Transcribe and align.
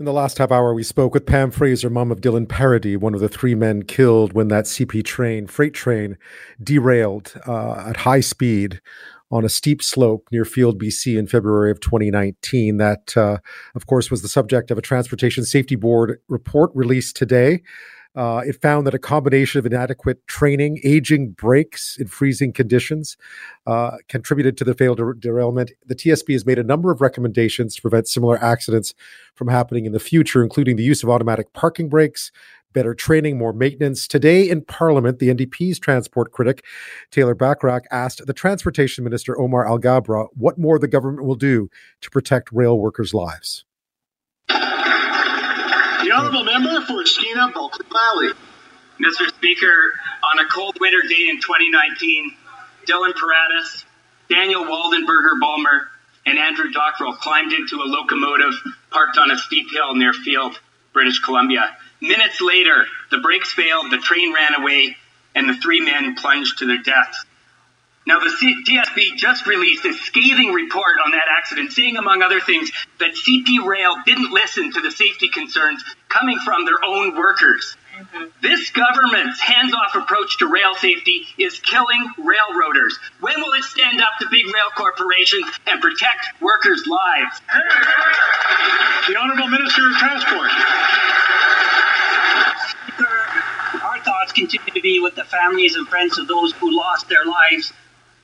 In 0.00 0.06
the 0.06 0.12
last 0.12 0.38
half 0.38 0.50
hour, 0.50 0.74
we 0.74 0.82
spoke 0.82 1.14
with 1.14 1.24
Pam 1.24 1.52
Fraser, 1.52 1.88
mom 1.88 2.10
of 2.10 2.20
Dylan 2.20 2.48
Paradis, 2.48 2.98
one 2.98 3.14
of 3.14 3.20
the 3.20 3.28
three 3.28 3.54
men 3.54 3.84
killed 3.84 4.32
when 4.32 4.48
that 4.48 4.64
CP 4.64 5.04
train, 5.04 5.46
freight 5.46 5.72
train, 5.72 6.18
derailed 6.60 7.32
uh, 7.46 7.84
at 7.86 7.98
high 7.98 8.18
speed 8.18 8.80
on 9.30 9.44
a 9.44 9.48
steep 9.48 9.80
slope 9.80 10.26
near 10.32 10.44
Field, 10.44 10.82
BC 10.82 11.16
in 11.16 11.28
February 11.28 11.70
of 11.70 11.78
2019. 11.78 12.78
That, 12.78 13.16
uh, 13.16 13.38
of 13.76 13.86
course, 13.86 14.10
was 14.10 14.22
the 14.22 14.28
subject 14.28 14.72
of 14.72 14.78
a 14.78 14.82
Transportation 14.82 15.44
Safety 15.44 15.76
Board 15.76 16.18
report 16.28 16.72
released 16.74 17.14
today. 17.14 17.62
Uh, 18.14 18.42
it 18.46 18.60
found 18.62 18.86
that 18.86 18.94
a 18.94 18.98
combination 18.98 19.58
of 19.58 19.66
inadequate 19.66 20.24
training, 20.26 20.80
aging 20.84 21.30
brakes 21.30 21.96
in 21.98 22.06
freezing 22.06 22.52
conditions 22.52 23.16
uh, 23.66 23.96
contributed 24.08 24.56
to 24.56 24.64
the 24.64 24.74
failed 24.74 24.98
der- 24.98 25.14
derailment. 25.14 25.72
The 25.84 25.96
TSB 25.96 26.32
has 26.32 26.46
made 26.46 26.58
a 26.58 26.62
number 26.62 26.92
of 26.92 27.00
recommendations 27.00 27.74
to 27.74 27.82
prevent 27.82 28.06
similar 28.06 28.42
accidents 28.42 28.94
from 29.34 29.48
happening 29.48 29.84
in 29.84 29.92
the 29.92 30.00
future, 30.00 30.42
including 30.42 30.76
the 30.76 30.84
use 30.84 31.02
of 31.02 31.10
automatic 31.10 31.52
parking 31.52 31.88
brakes, 31.88 32.30
better 32.72 32.94
training, 32.94 33.38
more 33.38 33.52
maintenance. 33.52 34.06
Today 34.06 34.48
in 34.48 34.62
Parliament, 34.62 35.18
the 35.18 35.28
NDP's 35.28 35.78
transport 35.78 36.32
critic, 36.32 36.64
Taylor 37.10 37.34
Bachrach, 37.34 37.84
asked 37.90 38.26
the 38.26 38.32
Transportation 38.32 39.02
Minister, 39.02 39.38
Omar 39.40 39.64
Alghabra, 39.64 40.28
what 40.34 40.58
more 40.58 40.78
the 40.78 40.88
government 40.88 41.26
will 41.26 41.36
do 41.36 41.70
to 42.02 42.10
protect 42.10 42.52
rail 42.52 42.78
workers' 42.78 43.14
lives. 43.14 43.64
Honourable 46.14 46.44
member 46.44 46.80
for 46.82 47.04
Skeena 47.04 47.52
Bulkley 47.52 47.84
Valley. 47.92 48.28
Mr. 49.00 49.26
Speaker, 49.34 49.94
on 50.22 50.38
a 50.38 50.48
cold 50.48 50.76
winter 50.78 51.02
day 51.08 51.28
in 51.28 51.40
2019, 51.40 52.36
Dylan 52.86 53.14
Paradis, 53.14 53.84
Daniel 54.30 54.64
Waldenberger 54.64 55.40
Bulmer, 55.40 55.88
and 56.24 56.38
Andrew 56.38 56.70
Dockrell 56.70 57.18
climbed 57.18 57.52
into 57.52 57.82
a 57.82 57.86
locomotive 57.90 58.54
parked 58.92 59.18
on 59.18 59.32
a 59.32 59.36
steep 59.36 59.72
hill 59.72 59.96
near 59.96 60.12
Field, 60.12 60.56
British 60.92 61.18
Columbia. 61.18 61.76
Minutes 62.00 62.40
later, 62.40 62.86
the 63.10 63.18
brakes 63.18 63.52
failed, 63.52 63.90
the 63.90 63.98
train 63.98 64.32
ran 64.32 64.54
away, 64.54 64.96
and 65.34 65.48
the 65.48 65.54
three 65.54 65.80
men 65.80 66.14
plunged 66.14 66.58
to 66.58 66.66
their 66.66 66.78
deaths. 66.78 67.24
Now, 68.06 68.18
the 68.20 68.28
TSB 68.28 69.16
just 69.16 69.46
released 69.46 69.84
a 69.86 69.94
scathing 69.94 70.52
report 70.52 70.96
on 71.04 71.12
that 71.12 71.24
accident, 71.38 71.72
saying, 71.72 71.96
among 71.96 72.20
other 72.20 72.40
things, 72.40 72.70
that 73.00 73.12
CP 73.12 73.64
Rail 73.64 73.96
didn't 74.04 74.30
listen 74.30 74.72
to 74.72 74.80
the 74.82 74.90
safety 74.90 75.28
concerns 75.28 75.82
coming 76.08 76.38
from 76.44 76.66
their 76.66 76.84
own 76.84 77.16
workers. 77.16 77.76
Mm-hmm. 77.96 78.24
This 78.42 78.70
government's 78.70 79.40
hands 79.40 79.72
off 79.72 79.94
approach 79.94 80.38
to 80.38 80.52
rail 80.52 80.74
safety 80.74 81.26
is 81.38 81.58
killing 81.60 82.10
railroaders. 82.18 82.98
When 83.20 83.40
will 83.40 83.54
it 83.54 83.64
stand 83.64 84.00
up 84.02 84.18
to 84.20 84.26
big 84.30 84.46
rail 84.46 84.70
corporations 84.76 85.46
and 85.66 85.80
protect 85.80 86.42
workers' 86.42 86.86
lives? 86.86 87.40
The 89.08 89.16
Honourable 89.16 89.48
Minister 89.48 89.88
of 89.88 89.96
Transport. 89.96 90.50
Our 93.82 93.98
thoughts 94.00 94.32
continue 94.32 94.72
to 94.74 94.80
be 94.80 95.00
with 95.00 95.14
the 95.14 95.24
families 95.24 95.76
and 95.76 95.88
friends 95.88 96.18
of 96.18 96.28
those 96.28 96.52
who 96.52 96.76
lost 96.76 97.08
their 97.08 97.24
lives 97.24 97.72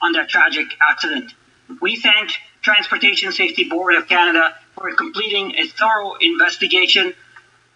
on 0.03 0.13
that 0.13 0.29
tragic 0.29 0.67
accident. 0.89 1.33
We 1.81 1.97
thank 1.97 2.33
Transportation 2.63 3.33
Safety 3.33 3.65
Board 3.65 3.95
of 3.95 4.09
Canada 4.09 4.55
for 4.75 4.93
completing 4.95 5.55
a 5.57 5.67
thorough 5.67 6.15
investigation. 6.21 7.15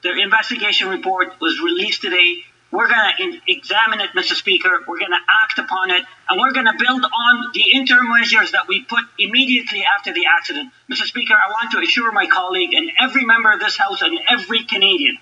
The 0.02 0.12
investigation 0.20 0.88
report 0.88 1.40
was 1.40 1.60
released 1.60 2.02
today. 2.02 2.44
We're 2.70 2.88
going 2.88 3.12
to 3.16 3.40
examine 3.46 4.00
it, 4.00 4.10
Mr. 4.16 4.32
Speaker. 4.32 4.68
We're 4.86 4.98
going 4.98 5.12
to 5.12 5.24
act 5.44 5.58
upon 5.58 5.90
it, 5.90 6.02
and 6.28 6.40
we're 6.40 6.52
going 6.52 6.66
to 6.66 6.74
build 6.76 7.04
on 7.04 7.50
the 7.54 7.64
interim 7.72 8.08
measures 8.08 8.50
that 8.50 8.66
we 8.66 8.82
put 8.82 9.04
immediately 9.18 9.84
after 9.84 10.12
the 10.12 10.24
accident. 10.26 10.72
Mr. 10.90 11.04
Speaker, 11.04 11.34
I 11.34 11.50
want 11.50 11.70
to 11.72 11.78
assure 11.78 12.10
my 12.10 12.26
colleague 12.26 12.74
and 12.74 12.90
every 12.98 13.24
member 13.24 13.52
of 13.52 13.60
this 13.60 13.76
House 13.76 14.02
and 14.02 14.18
every 14.28 14.64
Canadian 14.64 15.18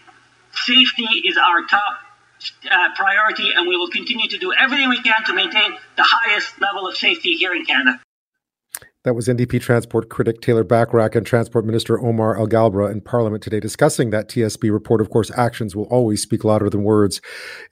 safety 0.53 1.05
is 1.25 1.37
our 1.37 1.67
top 1.67 2.02
uh, 2.71 2.89
priority, 2.97 3.53
and 3.55 3.69
we 3.69 3.77
will 3.77 3.89
continue 3.89 4.29
to 4.29 4.39
do 4.39 4.53
everything 4.53 4.89
we 4.89 5.03
can 5.03 5.25
to 5.25 5.35
maintain 5.35 5.73
the 5.97 6.05
highest 6.05 6.61
level 6.61 6.87
of 6.87 6.97
safety 6.97 7.35
here 7.35 7.55
in 7.55 7.65
Canada. 7.65 8.01
That 9.05 9.15
was 9.15 9.27
NDP 9.27 9.61
transport 9.61 10.09
critic 10.09 10.41
Taylor 10.41 10.63
Bachrach 10.63 11.17
and 11.17 11.27
Transport 11.27 11.65
Minister 11.65 11.99
Omar 11.99 12.37
Alghabra 12.37 12.93
in 12.93 13.01
Parliament 13.01 13.43
today 13.43 13.59
discussing 13.59 14.11
that 14.11 14.29
TSB 14.29 14.73
report. 14.73 15.01
Of 15.01 15.11
course, 15.11 15.33
actions 15.37 15.75
will 15.75 15.87
always 15.87 16.23
speak 16.23 16.45
louder 16.45 16.71
than 16.71 16.85
words, 16.85 17.21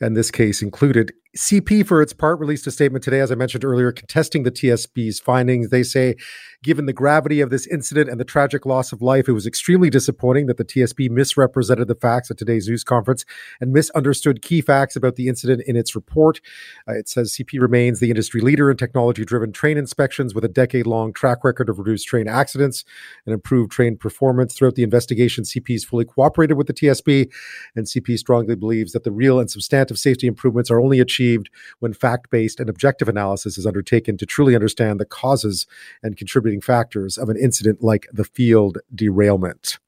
and 0.00 0.16
this 0.16 0.32
case 0.32 0.60
included. 0.60 1.12
CP, 1.36 1.86
for 1.86 2.02
its 2.02 2.12
part, 2.12 2.40
released 2.40 2.66
a 2.66 2.72
statement 2.72 3.04
today, 3.04 3.20
as 3.20 3.30
I 3.30 3.36
mentioned 3.36 3.64
earlier, 3.64 3.92
contesting 3.92 4.42
the 4.42 4.50
TSB's 4.50 5.20
findings. 5.20 5.70
They 5.70 5.84
say, 5.84 6.16
given 6.64 6.86
the 6.86 6.92
gravity 6.92 7.40
of 7.40 7.50
this 7.50 7.68
incident 7.68 8.10
and 8.10 8.18
the 8.18 8.24
tragic 8.24 8.66
loss 8.66 8.90
of 8.90 9.00
life, 9.00 9.28
it 9.28 9.32
was 9.32 9.46
extremely 9.46 9.90
disappointing 9.90 10.46
that 10.46 10.56
the 10.56 10.64
TSB 10.64 11.08
misrepresented 11.08 11.86
the 11.86 11.94
facts 11.94 12.32
at 12.32 12.38
today's 12.38 12.66
news 12.66 12.82
conference 12.82 13.24
and 13.60 13.72
misunderstood 13.72 14.42
key 14.42 14.60
facts 14.60 14.96
about 14.96 15.14
the 15.14 15.28
incident 15.28 15.62
in 15.68 15.76
its 15.76 15.94
report. 15.94 16.40
Uh, 16.88 16.94
it 16.94 17.08
says 17.08 17.32
CP 17.32 17.60
remains 17.60 18.00
the 18.00 18.10
industry 18.10 18.40
leader 18.40 18.68
in 18.68 18.76
technology 18.76 19.24
driven 19.24 19.52
train 19.52 19.78
inspections 19.78 20.34
with 20.34 20.44
a 20.44 20.48
decade 20.48 20.86
long 20.86 21.12
track 21.20 21.44
record 21.44 21.68
of 21.68 21.78
reduced 21.78 22.08
train 22.08 22.26
accidents 22.26 22.84
and 23.24 23.32
improved 23.32 23.70
train 23.70 23.96
performance. 23.96 24.54
Throughout 24.54 24.74
the 24.74 24.82
investigation, 24.82 25.44
CP 25.44 25.72
has 25.72 25.84
fully 25.84 26.04
cooperated 26.04 26.56
with 26.56 26.66
the 26.66 26.74
TSB, 26.74 27.30
and 27.76 27.86
CP 27.86 28.18
strongly 28.18 28.56
believes 28.56 28.92
that 28.92 29.04
the 29.04 29.12
real 29.12 29.38
and 29.38 29.50
substantive 29.50 29.98
safety 29.98 30.26
improvements 30.26 30.70
are 30.70 30.80
only 30.80 30.98
achieved 30.98 31.20
achieved 31.20 31.50
when 31.80 31.92
fact 31.92 32.30
based 32.30 32.60
and 32.60 32.68
objective 32.68 33.08
analysis 33.08 33.58
is 33.58 33.66
undertaken 33.66 34.16
to 34.16 34.26
truly 34.26 34.54
understand 34.54 34.98
the 34.98 35.04
causes 35.04 35.66
and 36.02 36.16
contributing 36.16 36.60
factors 36.60 37.18
of 37.18 37.28
an 37.28 37.36
incident 37.36 37.82
like 37.82 38.06
the 38.12 38.24
Field 38.24 38.78
derailment. 38.94 39.78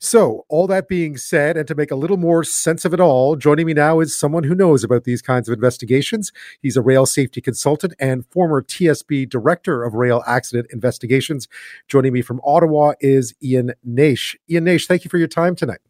So, 0.00 0.44
all 0.48 0.66
that 0.66 0.88
being 0.88 1.16
said, 1.16 1.56
and 1.56 1.66
to 1.68 1.74
make 1.74 1.90
a 1.90 1.96
little 1.96 2.16
more 2.16 2.44
sense 2.44 2.84
of 2.84 2.92
it 2.92 3.00
all, 3.00 3.36
joining 3.36 3.66
me 3.66 3.74
now 3.74 4.00
is 4.00 4.18
someone 4.18 4.44
who 4.44 4.54
knows 4.54 4.84
about 4.84 5.04
these 5.04 5.22
kinds 5.22 5.48
of 5.48 5.52
investigations. 5.52 6.32
He's 6.60 6.76
a 6.76 6.82
rail 6.82 7.06
safety 7.06 7.40
consultant 7.40 7.94
and 7.98 8.26
former 8.26 8.62
TSB 8.62 9.28
director 9.28 9.82
of 9.82 9.94
rail 9.94 10.22
accident 10.26 10.68
investigations. 10.72 11.48
Joining 11.88 12.12
me 12.12 12.22
from 12.22 12.40
Ottawa 12.44 12.92
is 13.00 13.34
Ian 13.42 13.72
Naish. 13.86 14.36
Ian 14.50 14.64
Naish, 14.64 14.86
thank 14.86 15.04
you 15.04 15.08
for 15.08 15.18
your 15.18 15.28
time 15.28 15.54
tonight. 15.56 15.80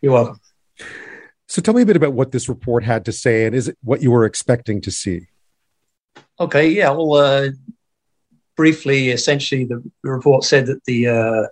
You're 0.00 0.12
welcome. 0.12 0.40
So 1.46 1.60
tell 1.60 1.74
me 1.74 1.82
a 1.82 1.86
bit 1.86 1.96
about 1.96 2.14
what 2.14 2.32
this 2.32 2.48
report 2.48 2.82
had 2.82 3.04
to 3.04 3.12
say 3.12 3.44
and 3.44 3.54
is 3.54 3.68
it 3.68 3.78
what 3.82 4.02
you 4.02 4.10
were 4.10 4.24
expecting 4.24 4.80
to 4.80 4.90
see? 4.90 5.28
Okay, 6.40 6.68
yeah, 6.68 6.90
well, 6.90 7.14
uh, 7.14 7.50
briefly, 8.56 9.10
essentially, 9.10 9.64
the, 9.64 9.82
report 10.02 10.44
said 10.44 10.66
that 10.66 10.84
the 10.84 11.08
uh, 11.08 11.46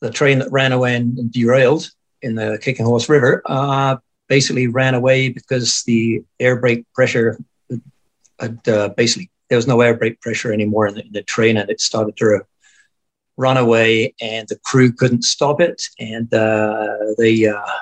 the 0.00 0.10
train 0.10 0.38
that 0.38 0.52
ran 0.52 0.72
away 0.72 0.94
and 0.94 1.32
derailed 1.32 1.90
in 2.22 2.34
the 2.34 2.58
Kicking 2.62 2.86
Horse 2.86 3.08
River 3.08 3.42
uh, 3.46 3.96
basically 4.28 4.66
ran 4.66 4.94
away 4.94 5.28
because 5.28 5.82
the 5.84 6.22
air 6.38 6.56
brake 6.56 6.84
pressure 6.94 7.38
had 8.38 8.68
uh, 8.68 8.90
basically 8.90 9.30
there 9.48 9.56
was 9.56 9.66
no 9.66 9.80
air 9.80 9.94
brake 9.94 10.20
pressure 10.20 10.52
anymore 10.52 10.86
in 10.86 10.94
the, 10.94 11.04
in 11.04 11.12
the, 11.12 11.22
train 11.22 11.56
and 11.56 11.70
it 11.70 11.80
started 11.80 12.16
to 12.16 12.40
run 13.36 13.56
away 13.56 14.14
and 14.20 14.46
the 14.48 14.58
crew 14.64 14.92
couldn't 14.92 15.22
stop 15.22 15.60
it 15.60 15.82
and 15.98 16.32
uh, 16.34 16.96
they 17.16 17.46
uh, 17.46 17.78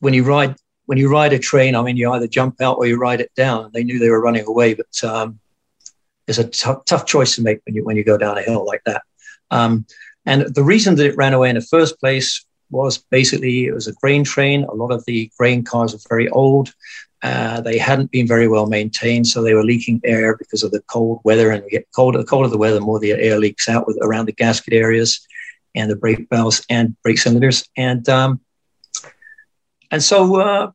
when 0.00 0.14
you 0.14 0.24
ride 0.24 0.56
when 0.90 0.98
you 0.98 1.08
ride 1.08 1.32
a 1.32 1.38
train, 1.38 1.76
I 1.76 1.82
mean, 1.82 1.96
you 1.96 2.10
either 2.10 2.26
jump 2.26 2.60
out 2.60 2.78
or 2.78 2.84
you 2.84 2.98
ride 2.98 3.20
it 3.20 3.30
down. 3.36 3.70
They 3.72 3.84
knew 3.84 4.00
they 4.00 4.10
were 4.10 4.20
running 4.20 4.44
away, 4.44 4.74
but 4.74 5.04
um, 5.04 5.38
it's 6.26 6.38
a 6.38 6.48
t- 6.48 6.82
tough 6.84 7.06
choice 7.06 7.36
to 7.36 7.42
make 7.42 7.60
when 7.64 7.76
you 7.76 7.84
when 7.84 7.96
you 7.96 8.02
go 8.02 8.18
down 8.18 8.36
a 8.36 8.42
hill 8.42 8.66
like 8.66 8.82
that. 8.86 9.02
Um, 9.52 9.86
and 10.26 10.54
the 10.54 10.64
reason 10.64 10.94
that 10.96 11.06
it 11.06 11.16
ran 11.16 11.34
away 11.34 11.48
in 11.48 11.54
the 11.56 11.60
first 11.62 11.98
place 11.98 12.44
was 12.70 12.98
basically 12.98 13.66
it 13.66 13.74
was 13.74 13.88
a 13.88 13.92
grain 13.94 14.24
train. 14.24 14.64
A 14.64 14.74
lot 14.74 14.92
of 14.92 15.04
the 15.06 15.30
grain 15.38 15.64
cars 15.64 15.94
are 15.94 16.08
very 16.08 16.28
old. 16.28 16.72
Uh, 17.22 17.60
they 17.60 17.76
hadn't 17.76 18.10
been 18.10 18.26
very 18.26 18.48
well 18.48 18.66
maintained, 18.66 19.26
so 19.26 19.42
they 19.42 19.54
were 19.54 19.64
leaking 19.64 20.00
air 20.04 20.36
because 20.36 20.62
of 20.62 20.70
the 20.70 20.80
cold 20.82 21.20
weather. 21.24 21.50
And 21.50 21.68
get 21.68 21.86
colder, 21.94 22.18
the 22.18 22.24
colder 22.24 22.48
the 22.48 22.56
weather, 22.56 22.76
the 22.76 22.80
more 22.80 23.00
the 23.00 23.12
air 23.12 23.38
leaks 23.38 23.68
out 23.68 23.86
with 23.86 23.98
around 24.02 24.26
the 24.26 24.32
gasket 24.32 24.72
areas 24.72 25.26
and 25.74 25.90
the 25.90 25.96
brake 25.96 26.26
valves 26.30 26.64
and 26.70 26.96
brake 27.02 27.18
cylinders. 27.18 27.68
And 27.76 28.08
um, 28.08 28.40
and 29.90 30.02
so, 30.02 30.36
uh, 30.36 30.70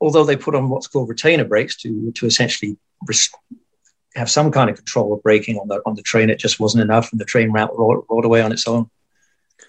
although 0.00 0.24
they 0.24 0.36
put 0.36 0.54
on 0.54 0.68
what's 0.68 0.88
called 0.88 1.08
retainer 1.08 1.44
brakes 1.44 1.76
to 1.82 2.12
to 2.12 2.26
essentially 2.26 2.76
have 4.14 4.30
some 4.30 4.50
kind 4.50 4.68
of 4.70 4.76
control 4.76 5.12
of 5.12 5.22
braking 5.22 5.58
on 5.58 5.68
the 5.68 5.80
on 5.86 5.94
the 5.94 6.02
train, 6.02 6.30
it 6.30 6.38
just 6.38 6.60
wasn't 6.60 6.82
enough, 6.82 7.12
and 7.12 7.20
the 7.20 7.24
train 7.24 7.50
rolled, 7.52 8.04
rolled 8.08 8.24
away 8.24 8.42
on 8.42 8.52
its 8.52 8.66
own, 8.66 8.90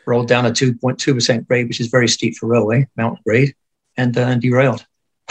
rolled 0.06 0.28
down 0.28 0.46
a 0.46 0.52
two 0.52 0.74
point 0.76 1.00
two 1.00 1.14
percent 1.14 1.48
grade, 1.48 1.68
which 1.68 1.80
is 1.80 1.88
very 1.88 2.08
steep 2.08 2.36
for 2.36 2.48
railway 2.48 2.88
mountain 2.98 3.22
grade, 3.26 3.56
and, 3.98 4.18
uh, 4.18 4.36
derailed. 4.36 4.86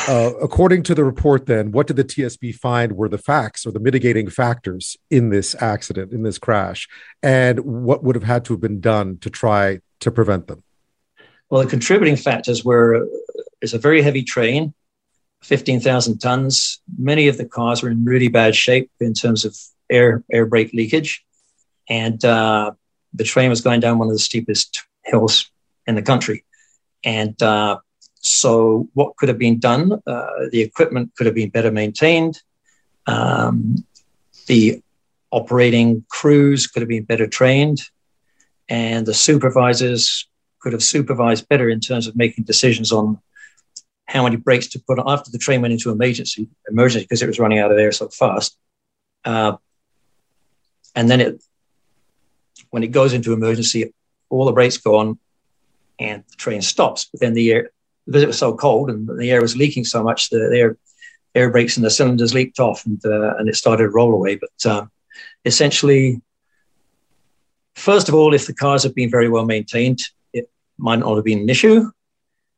Uh, 0.09 0.33
according 0.41 0.83
to 0.83 0.95
the 0.95 1.05
report, 1.05 1.45
then, 1.47 1.73
what 1.73 1.87
did 1.87 1.97
the 1.97 2.05
TSB 2.05 2.55
find 2.55 2.93
were 2.93 3.09
the 3.09 3.19
facts 3.19 3.67
or 3.67 3.73
the 3.73 3.81
mitigating 3.81 4.31
factors 4.31 4.97
in 5.11 5.29
this 5.29 5.55
accident, 5.61 6.13
in 6.13 6.23
this 6.23 6.39
crash, 6.39 6.89
and 7.23 7.61
what 7.61 8.03
would 8.03 8.15
have 8.15 8.25
had 8.25 8.45
to 8.47 8.55
have 8.55 8.61
been 8.61 8.81
done 8.81 9.19
to 9.19 9.29
try 9.29 9.81
to 10.01 10.11
prevent 10.11 10.47
them? 10.47 10.63
Well, 11.51 11.63
the 11.63 11.69
contributing 11.69 12.17
factors 12.17 12.65
were 12.65 13.09
it's 13.61 13.75
a 13.75 13.79
very 13.79 14.01
heavy 14.01 14.23
train, 14.23 14.73
15,000 15.43 16.19
tons. 16.19 16.81
Many 16.99 17.29
of 17.29 17.37
the 17.37 17.47
cars 17.47 17.83
were 17.83 17.91
in 17.91 18.05
really 18.05 18.29
bad 18.29 18.55
shape 18.55 18.91
in 19.01 19.15
terms 19.15 19.45
of 19.45 19.57
air 19.89 20.23
air 20.31 20.47
brake 20.47 20.73
leakage, 20.73 21.25
and 21.89 22.25
uh, 22.25 22.73
the 23.15 23.25
train 23.25 23.51
was 23.51 23.61
going 23.61 23.81
down 23.81 23.99
one 23.99 24.09
of 24.09 24.15
the 24.15 24.19
steepest 24.19 24.83
hills 25.05 25.51
in 25.87 25.95
the 25.95 26.03
country. 26.03 26.45
And 27.05 27.41
uh, 27.43 27.79
so, 28.21 28.89
what 28.95 29.17
could 29.17 29.29
have 29.29 29.39
been 29.39 29.59
done? 29.59 30.01
Uh, 30.07 30.27
the 30.51 30.61
equipment 30.61 31.13
could 31.17 31.27
have 31.27 31.35
been 31.35 31.51
better 31.51 31.71
maintained. 31.73 32.41
Um, 33.07 33.85
the 34.47 34.83
operating 35.31 36.05
crews 36.09 36.67
could 36.67 36.83
have 36.83 36.89
been 36.89 37.05
better 37.05 37.27
trained. 37.27 37.83
And 38.69 39.07
the 39.07 39.15
supervisors 39.15 40.29
could 40.61 40.73
have 40.73 40.83
supervised 40.83 41.49
better 41.49 41.69
in 41.69 41.81
terms 41.81 42.07
of 42.07 42.17
making 42.17 42.45
decisions 42.45 42.93
on 42.93 43.19
how 44.11 44.25
many 44.25 44.35
brakes 44.35 44.67
to 44.67 44.81
put 44.81 44.99
on 44.99 45.09
after 45.09 45.31
the 45.31 45.39
train 45.39 45.63
went 45.63 45.73
into 45.73 45.91
emergency 45.91 46.49
emergency 46.69 47.05
because 47.05 47.23
it 47.23 47.29
was 47.29 47.39
running 47.39 47.61
out 47.61 47.71
of 47.71 47.79
air 47.79 47.93
so 47.93 48.09
fast. 48.09 48.59
Uh, 49.25 49.57
and 50.97 51.09
then 51.09 51.21
it 51.21 51.43
when 52.71 52.83
it 52.83 52.89
goes 52.89 53.13
into 53.13 53.33
emergency, 53.33 53.95
all 54.29 54.45
the 54.45 54.53
brakes 54.53 54.79
go 54.79 54.97
on 54.97 55.19
and 55.99 56.25
the 56.29 56.37
train 56.37 56.61
stops. 56.61 57.05
But 57.05 57.21
then 57.21 57.35
the 57.35 57.53
air 57.53 57.71
because 58.07 58.25
it 58.25 58.27
was 58.27 58.39
so 58.39 58.57
cold 58.57 58.91
and 58.91 59.09
the 59.09 59.31
air 59.31 59.41
was 59.41 59.57
leaking 59.57 59.85
so 59.85 60.03
much, 60.03 60.31
the 60.31 60.51
air 60.55 60.77
air 61.37 61.51
brakes 61.51 61.77
and 61.77 61.87
the 61.87 61.91
cylinders 61.91 62.35
leaked 62.35 62.59
off 62.59 62.85
and 62.87 63.01
uh, 63.05 63.37
and 63.37 63.49
it 63.49 63.55
started 63.55 63.85
to 63.85 63.91
roll 63.91 64.13
away. 64.13 64.35
But 64.35 64.71
uh, 64.71 64.87
essentially, 65.45 66.21
first 67.77 68.09
of 68.09 68.17
all, 68.17 68.35
if 68.35 68.49
the 68.49 68.55
cars 68.55 68.83
have 68.83 68.95
been 68.97 69.11
very 69.11 69.29
well 69.29 69.47
maintained, 69.47 70.01
it 70.33 70.51
might 70.79 70.99
not 70.99 71.15
have 71.15 71.25
been 71.25 71.41
an 71.41 71.49
issue. 71.49 71.93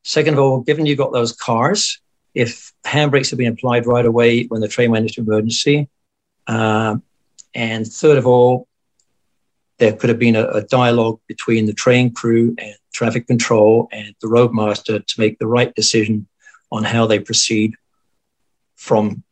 Second 0.03 0.35
of 0.35 0.41
all, 0.41 0.61
given 0.61 0.87
you 0.87 0.97
got 0.97 1.13
those 1.13 1.33
cars, 1.33 2.01
if 2.35 2.73
handbrakes 2.85 3.31
had 3.31 3.39
been 3.39 3.53
applied 3.53 3.87
right 3.87 4.07
away 4.07 4.45
when 4.47 4.61
the 4.61 4.69
train 4.69 4.91
went 4.91 5.07
into 5.07 5.21
emergency, 5.21 5.89
uh, 6.47 6.97
and 7.55 7.87
third 7.87 8.19
of 8.19 8.27
all, 8.27 8.67
there 9.79 9.93
could 9.93 10.09
have 10.09 10.19
been 10.19 10.37
a, 10.37 10.47
a, 10.49 10.63
dialogue 10.63 11.21
between 11.27 11.67
the 11.67 11.73
train 11.73 12.13
crew 12.13 12.55
and 12.59 12.75
traffic 12.93 13.27
control 13.27 13.89
and 13.93 14.15
the 14.21 14.29
roadmaster 14.29 15.01
to 15.01 15.21
make 15.21 15.39
the 15.39 15.47
right 15.47 15.75
decision 15.75 16.27
on 16.71 16.85
how 16.85 17.07
they 17.07 17.19
proceed 17.19 17.75
from 18.77 19.23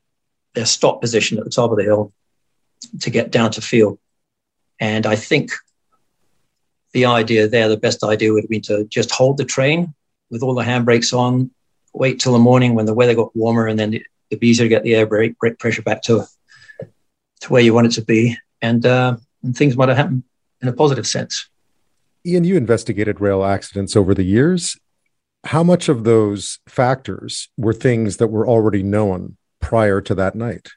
their 0.55 0.67
stop 0.67 1.01
position 1.01 1.39
at 1.39 1.45
the 1.45 1.51
top 1.51 1.71
of 1.71 1.77
the 1.77 1.85
hill 1.85 2.13
to 3.01 3.11
get 3.11 3.31
down 3.31 3.51
to 3.51 3.61
Field. 3.61 3.99
And 4.79 5.07
I 5.07 5.17
think 5.17 5.53
the 6.93 7.07
idea 7.07 7.49
there, 7.49 7.69
the 7.69 7.77
best 7.77 8.03
idea 8.03 8.33
would 8.33 8.45
have 8.45 8.51
been 8.51 8.63
to 8.63 8.85
just 8.85 9.11
hold 9.11 9.37
the 9.37 9.45
train 9.45 9.95
with 10.31 10.43
all 10.43 10.55
the 10.55 10.63
handbrakes 10.63 11.17
on, 11.17 11.51
wait 11.93 12.21
till 12.21 12.33
the 12.33 12.39
morning 12.39 12.75
when 12.75 12.87
the 12.87 12.95
weather 12.95 13.15
got 13.15 13.35
warmer, 13.37 13.67
and 13.67 13.79
then 13.79 13.95
it'd 13.95 14.41
be 14.41 14.49
easier 14.49 14.65
to 14.65 14.69
get 14.69 14.83
the 14.83 14.95
air 14.95 15.07
brake, 15.07 15.39
brake 15.39 15.59
pressure 15.59 15.83
back 15.83 16.03
to 16.03 16.25
to 17.41 17.53
where 17.53 17.63
you 17.63 17.73
want 17.73 17.87
it 17.87 17.93
to 17.93 18.03
be, 18.03 18.37
and 18.61 18.85
uh, 18.85 19.17
and 19.43 19.57
things 19.57 19.77
might 19.77 19.89
have 19.89 19.97
happened 19.97 20.25
in 20.61 20.69
a 20.69 20.73
positive 20.73 21.07
sense. 21.07 21.49
Ian, 22.27 22.45
you 22.45 22.57
investigated 22.57 23.21
rail 23.21 23.45
accidents 23.45 23.97
over 23.97 24.15
the 24.15 24.25
years. 24.25 24.77
How 25.45 25.63
much 25.63 25.89
of 25.89 26.05
those 26.05 26.59
factors 26.69 27.49
were 27.57 27.73
things 27.73 28.19
that 28.19 28.29
were 28.29 28.47
already 28.47 28.83
known 28.83 29.39
prior 29.59 30.03
to 30.03 30.15
that 30.17 30.35
night? 30.35 30.69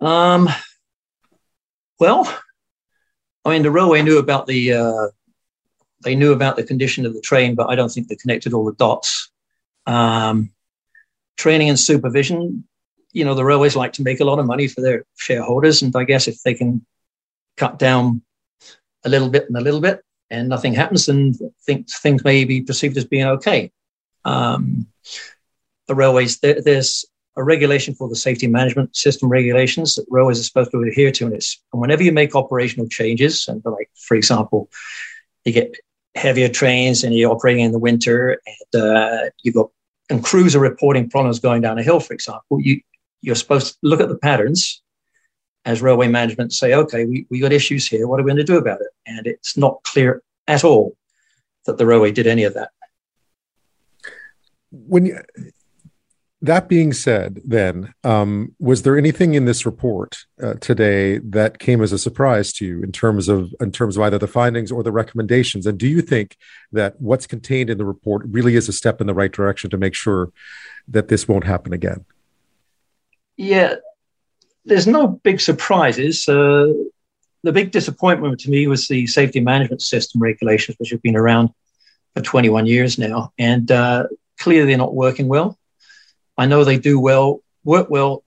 Um, 0.00 0.48
well, 1.98 2.34
I 3.44 3.50
mean, 3.50 3.62
the 3.62 3.70
railway 3.70 4.00
knew 4.00 4.18
about 4.18 4.46
the 4.46 4.72
uh, 4.72 5.08
they 6.02 6.14
knew 6.14 6.32
about 6.32 6.56
the 6.56 6.64
condition 6.64 7.06
of 7.06 7.14
the 7.14 7.20
train, 7.20 7.54
but 7.54 7.68
I 7.68 7.74
don't 7.74 7.90
think 7.90 8.08
they 8.08 8.16
connected 8.16 8.52
all 8.52 8.64
the 8.64 8.74
dots. 8.74 9.30
Um, 9.86 10.50
training 11.36 11.68
and 11.68 11.78
supervision, 11.78 12.64
you 13.12 13.24
know, 13.24 13.34
the 13.34 13.44
railways 13.44 13.76
like 13.76 13.94
to 13.94 14.02
make 14.02 14.20
a 14.20 14.24
lot 14.24 14.38
of 14.38 14.46
money 14.46 14.68
for 14.68 14.80
their 14.80 15.04
shareholders, 15.16 15.82
and 15.82 15.94
I 15.96 16.04
guess 16.04 16.28
if 16.28 16.42
they 16.42 16.54
can 16.54 16.84
cut 17.56 17.78
down 17.78 18.22
a 19.04 19.08
little 19.08 19.28
bit 19.28 19.46
and 19.48 19.56
a 19.56 19.60
little 19.60 19.80
bit, 19.80 20.02
and 20.30 20.48
nothing 20.48 20.74
happens, 20.74 21.06
then 21.06 21.34
think 21.66 21.90
things 21.90 22.24
may 22.24 22.44
be 22.44 22.62
perceived 22.62 22.96
as 22.96 23.04
being 23.04 23.26
okay. 23.26 23.72
Um, 24.24 24.86
the 25.88 25.94
railways, 25.94 26.38
there, 26.38 26.60
there's 26.60 27.04
a 27.36 27.42
regulation 27.42 27.94
for 27.94 28.08
the 28.08 28.16
safety 28.16 28.46
management 28.46 28.94
system 28.96 29.28
regulations 29.28 29.94
that 29.94 30.06
railways 30.08 30.38
are 30.38 30.44
supposed 30.44 30.70
to 30.70 30.82
adhere 30.82 31.10
to, 31.12 31.26
and 31.26 31.34
it's 31.34 31.60
and 31.72 31.80
whenever 31.80 32.02
you 32.02 32.12
make 32.12 32.34
operational 32.34 32.88
changes, 32.88 33.46
and 33.48 33.62
like 33.64 33.90
for 33.94 34.16
example, 34.16 34.70
you 35.44 35.52
get 35.52 35.74
heavier 36.14 36.48
trains 36.48 37.04
and 37.04 37.14
you're 37.14 37.30
operating 37.30 37.64
in 37.64 37.72
the 37.72 37.78
winter 37.78 38.40
and 38.46 38.82
uh, 38.82 39.30
you've 39.42 39.54
got 39.54 39.70
and 40.10 40.24
crews 40.24 40.56
are 40.56 40.60
reporting 40.60 41.08
problems 41.08 41.38
going 41.38 41.62
down 41.62 41.78
a 41.78 41.82
hill, 41.82 42.00
for 42.00 42.12
example, 42.12 42.60
you, 42.60 42.80
you're 43.22 43.36
supposed 43.36 43.74
to 43.74 43.78
look 43.82 44.00
at 44.00 44.08
the 44.08 44.18
patterns 44.18 44.82
as 45.64 45.80
railway 45.80 46.08
management 46.08 46.52
say, 46.52 46.74
okay, 46.74 47.04
we, 47.04 47.26
we 47.30 47.38
got 47.38 47.52
issues 47.52 47.86
here. 47.86 48.08
What 48.08 48.18
are 48.18 48.24
we 48.24 48.30
going 48.30 48.44
to 48.44 48.44
do 48.44 48.58
about 48.58 48.80
it? 48.80 48.88
And 49.06 49.26
it's 49.26 49.56
not 49.56 49.82
clear 49.84 50.22
at 50.48 50.64
all 50.64 50.96
that 51.66 51.78
the 51.78 51.86
railway 51.86 52.10
did 52.10 52.26
any 52.26 52.44
of 52.44 52.54
that. 52.54 52.70
When 54.72 55.06
you, 55.06 55.20
that 56.42 56.68
being 56.68 56.92
said, 56.94 57.40
then, 57.44 57.92
um, 58.02 58.54
was 58.58 58.82
there 58.82 58.96
anything 58.96 59.34
in 59.34 59.44
this 59.44 59.66
report 59.66 60.24
uh, 60.42 60.54
today 60.54 61.18
that 61.18 61.58
came 61.58 61.82
as 61.82 61.92
a 61.92 61.98
surprise 61.98 62.52
to 62.54 62.66
you 62.66 62.82
in 62.82 62.92
terms 62.92 63.28
of 63.28 63.54
in 63.60 63.70
terms 63.70 63.96
of 63.96 64.02
either 64.02 64.18
the 64.18 64.26
findings 64.26 64.72
or 64.72 64.82
the 64.82 64.92
recommendations? 64.92 65.66
And 65.66 65.78
do 65.78 65.86
you 65.86 66.00
think 66.00 66.38
that 66.72 66.98
what's 67.00 67.26
contained 67.26 67.68
in 67.68 67.76
the 67.76 67.84
report 67.84 68.22
really 68.26 68.56
is 68.56 68.68
a 68.68 68.72
step 68.72 69.02
in 69.02 69.06
the 69.06 69.14
right 69.14 69.30
direction 69.30 69.68
to 69.70 69.76
make 69.76 69.94
sure 69.94 70.32
that 70.88 71.08
this 71.08 71.28
won't 71.28 71.44
happen 71.44 71.74
again? 71.74 72.06
Yeah, 73.36 73.74
there's 74.64 74.86
no 74.86 75.08
big 75.08 75.40
surprises. 75.40 76.26
Uh, 76.26 76.72
the 77.42 77.52
big 77.52 77.70
disappointment 77.70 78.40
to 78.40 78.50
me 78.50 78.66
was 78.66 78.88
the 78.88 79.06
safety 79.06 79.40
management 79.40 79.82
system 79.82 80.22
regulations, 80.22 80.78
which 80.78 80.90
have 80.90 81.02
been 81.02 81.16
around 81.16 81.50
for 82.14 82.22
21 82.22 82.66
years 82.66 82.98
now, 82.98 83.32
and 83.38 83.70
uh, 83.70 84.06
clearly 84.38 84.68
they're 84.68 84.78
not 84.78 84.94
working 84.94 85.28
well. 85.28 85.58
I 86.40 86.46
know 86.46 86.64
they 86.64 86.78
do 86.78 86.98
well, 86.98 87.42
work 87.64 87.90
well 87.90 88.24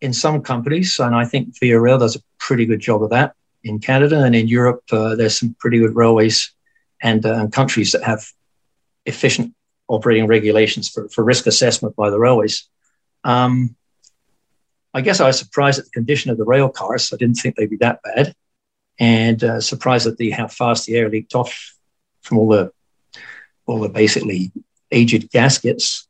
in 0.00 0.12
some 0.12 0.42
companies, 0.42 0.98
and 0.98 1.14
I 1.14 1.24
think 1.24 1.54
Rail 1.62 1.96
does 1.96 2.16
a 2.16 2.22
pretty 2.40 2.66
good 2.66 2.80
job 2.80 3.04
of 3.04 3.10
that 3.10 3.36
in 3.62 3.78
Canada 3.78 4.24
and 4.24 4.34
in 4.34 4.48
Europe. 4.48 4.82
Uh, 4.90 5.14
there's 5.14 5.38
some 5.38 5.54
pretty 5.60 5.78
good 5.78 5.94
railways 5.94 6.52
and 7.00 7.24
uh, 7.24 7.46
countries 7.46 7.92
that 7.92 8.02
have 8.02 8.26
efficient 9.06 9.54
operating 9.86 10.26
regulations 10.26 10.88
for, 10.88 11.08
for 11.08 11.22
risk 11.22 11.46
assessment 11.46 11.94
by 11.94 12.10
the 12.10 12.18
railways. 12.18 12.68
Um, 13.22 13.76
I 14.92 15.00
guess 15.00 15.20
I 15.20 15.28
was 15.28 15.38
surprised 15.38 15.78
at 15.78 15.84
the 15.84 15.92
condition 15.92 16.32
of 16.32 16.38
the 16.38 16.44
rail 16.44 16.68
cars. 16.68 17.12
I 17.12 17.16
didn't 17.16 17.36
think 17.36 17.54
they'd 17.54 17.70
be 17.70 17.76
that 17.76 18.00
bad, 18.02 18.34
and 18.98 19.44
uh, 19.44 19.60
surprised 19.60 20.08
at 20.08 20.16
the 20.16 20.30
how 20.30 20.48
fast 20.48 20.86
the 20.86 20.96
air 20.96 21.08
leaked 21.08 21.36
off 21.36 21.76
from 22.22 22.38
all 22.38 22.48
the 22.48 22.72
all 23.66 23.78
the 23.78 23.88
basically 23.88 24.50
aged 24.90 25.30
gaskets. 25.30 26.08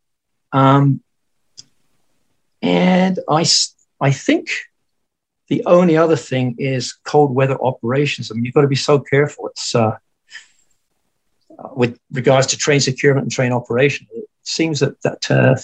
Um, 0.53 1.03
and 2.63 3.19
I, 3.29 3.45
I 4.01 4.13
think 4.13 4.49
the 5.49 5.65
only 5.67 5.97
other 5.97 6.17
thing 6.17 6.55
is 6.59 6.95
cold 7.05 7.35
weather 7.35 7.61
operations. 7.61 8.31
I 8.31 8.35
mean, 8.35 8.45
you've 8.45 8.55
got 8.55 8.63
to 8.63 8.69
be 8.69 8.77
so 8.77 9.01
careful. 9.01 9.49
It's 9.49 9.75
uh, 9.75 9.99
with 11.75 11.99
regards 12.13 12.47
to 12.49 12.57
train 12.57 12.81
securement 12.81 13.25
and 13.25 13.33
train 13.33 13.53
operation. 13.53 14.07
It 14.13 14.25
seems 14.43 14.81
that 14.81 15.01
that 15.03 15.31
uh, 15.31 15.57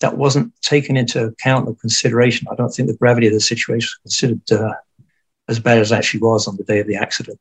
that 0.00 0.16
wasn't 0.16 0.52
taken 0.60 0.96
into 0.96 1.24
account 1.24 1.68
or 1.68 1.74
consideration. 1.76 2.46
I 2.50 2.54
don't 2.54 2.70
think 2.70 2.88
the 2.88 2.96
gravity 2.96 3.26
of 3.26 3.32
the 3.32 3.40
situation 3.40 3.88
was 4.04 4.12
considered 4.12 4.52
uh, 4.52 4.74
as 5.48 5.58
bad 5.58 5.78
as 5.78 5.90
it 5.90 5.96
actually 5.96 6.20
was 6.20 6.46
on 6.46 6.56
the 6.56 6.64
day 6.64 6.80
of 6.80 6.86
the 6.86 6.96
accident. 6.96 7.40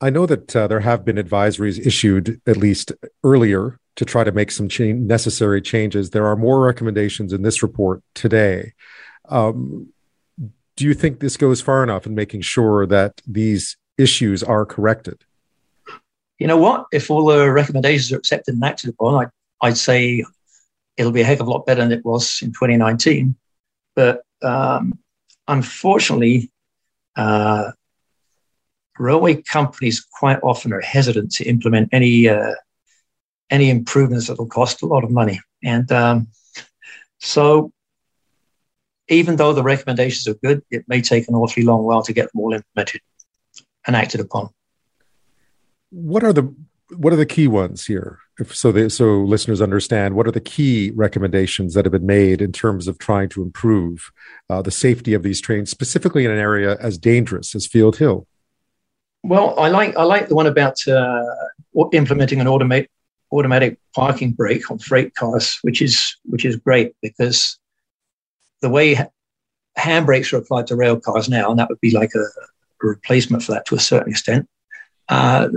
I 0.00 0.10
know 0.10 0.26
that 0.26 0.56
uh, 0.56 0.66
there 0.66 0.80
have 0.80 1.04
been 1.04 1.16
advisories 1.16 1.84
issued 1.84 2.40
at 2.46 2.56
least 2.56 2.90
earlier 3.22 3.78
to 3.96 4.04
try 4.04 4.24
to 4.24 4.32
make 4.32 4.50
some 4.50 4.68
cha- 4.68 4.92
necessary 4.92 5.60
changes. 5.60 6.10
There 6.10 6.26
are 6.26 6.36
more 6.36 6.60
recommendations 6.60 7.32
in 7.32 7.42
this 7.42 7.62
report 7.62 8.02
today. 8.14 8.72
Um, 9.28 9.92
do 10.76 10.84
you 10.84 10.94
think 10.94 11.20
this 11.20 11.36
goes 11.36 11.60
far 11.60 11.82
enough 11.82 12.06
in 12.06 12.14
making 12.14 12.40
sure 12.40 12.86
that 12.86 13.20
these 13.26 13.76
issues 13.98 14.42
are 14.42 14.64
corrected? 14.64 15.24
You 16.38 16.46
know 16.46 16.56
what? 16.56 16.86
If 16.92 17.10
all 17.10 17.26
the 17.26 17.50
recommendations 17.50 18.12
are 18.12 18.16
accepted 18.16 18.54
and 18.54 18.64
acted 18.64 18.90
upon, 18.90 19.26
I'd, 19.26 19.30
I'd 19.60 19.76
say 19.76 20.24
it'll 20.96 21.12
be 21.12 21.20
a 21.20 21.24
heck 21.24 21.40
of 21.40 21.46
a 21.46 21.50
lot 21.50 21.66
better 21.66 21.82
than 21.82 21.92
it 21.92 22.04
was 22.04 22.40
in 22.42 22.48
2019. 22.48 23.36
But 23.94 24.22
um, 24.42 24.98
unfortunately, 25.46 26.50
uh, 27.16 27.72
railway 28.98 29.42
companies 29.42 30.00
quite 30.00 30.40
often 30.42 30.72
are 30.72 30.80
hesitant 30.80 31.32
to 31.32 31.44
implement 31.44 31.90
any 31.92 32.28
uh, 32.28 32.54
any 33.52 33.70
improvements 33.70 34.26
that 34.26 34.38
will 34.38 34.46
cost 34.46 34.82
a 34.82 34.86
lot 34.86 35.04
of 35.04 35.10
money. 35.10 35.40
And 35.62 35.92
um, 35.92 36.28
so, 37.20 37.70
even 39.08 39.36
though 39.36 39.52
the 39.52 39.62
recommendations 39.62 40.26
are 40.26 40.38
good, 40.42 40.62
it 40.70 40.84
may 40.88 41.02
take 41.02 41.28
an 41.28 41.34
awfully 41.34 41.64
long 41.64 41.84
while 41.84 42.02
to 42.02 42.12
get 42.12 42.32
them 42.32 42.40
all 42.40 42.54
implemented 42.54 43.02
and 43.86 43.94
acted 43.94 44.20
upon. 44.20 44.48
What 45.90 46.24
are 46.24 46.32
the 46.32 46.52
what 46.96 47.12
are 47.12 47.16
the 47.16 47.26
key 47.26 47.46
ones 47.46 47.86
here? 47.86 48.18
If 48.38 48.54
so, 48.54 48.72
they, 48.72 48.88
so 48.88 49.20
listeners 49.20 49.60
understand 49.60 50.14
what 50.14 50.26
are 50.26 50.32
the 50.32 50.40
key 50.40 50.90
recommendations 50.94 51.74
that 51.74 51.84
have 51.84 51.92
been 51.92 52.06
made 52.06 52.40
in 52.40 52.52
terms 52.52 52.88
of 52.88 52.98
trying 52.98 53.28
to 53.30 53.42
improve 53.42 54.10
uh, 54.48 54.62
the 54.62 54.70
safety 54.70 55.14
of 55.14 55.22
these 55.22 55.40
trains, 55.40 55.70
specifically 55.70 56.24
in 56.24 56.30
an 56.30 56.38
area 56.38 56.76
as 56.80 56.98
dangerous 56.98 57.54
as 57.54 57.66
Field 57.66 57.96
Hill. 57.96 58.26
Well, 59.22 59.58
I 59.58 59.68
like 59.68 59.96
I 59.96 60.04
like 60.04 60.28
the 60.28 60.34
one 60.34 60.46
about 60.46 60.76
uh, 60.88 61.22
implementing 61.92 62.40
an 62.40 62.46
automate, 62.46 62.88
automatic 63.32 63.78
parking 63.94 64.32
brake 64.32 64.70
on 64.70 64.78
freight 64.78 65.14
cars, 65.14 65.58
which 65.62 65.82
is 65.82 66.16
which 66.24 66.44
is 66.44 66.56
great 66.56 66.94
because 67.02 67.58
the 68.60 68.68
way 68.68 68.98
handbrakes 69.78 70.32
are 70.32 70.36
applied 70.38 70.66
to 70.68 70.76
rail 70.76 71.00
cars 71.00 71.28
now, 71.28 71.50
and 71.50 71.58
that 71.58 71.68
would 71.68 71.80
be 71.80 71.90
like 71.90 72.12
a, 72.14 72.20
a 72.20 72.86
replacement 72.86 73.42
for 73.42 73.52
that 73.52 73.66
to 73.66 73.74
a 73.74 73.80
certain 73.80 74.10
extent. 74.10 74.48
Uh, 75.08 75.48